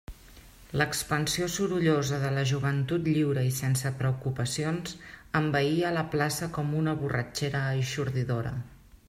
L'expansió 0.81 1.49
sorollosa 1.55 2.17
de 2.23 2.31
la 2.37 2.45
joventut 2.51 3.05
lliure 3.09 3.43
i 3.49 3.53
sense 3.59 3.91
preocupacions 4.01 4.97
envaïa 5.43 5.93
la 5.99 6.07
plaça 6.17 6.51
com 6.59 6.75
una 6.83 6.99
borratxera 7.05 7.65
eixordadora. 7.85 8.57